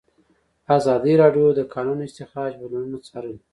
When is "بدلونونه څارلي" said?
2.61-3.39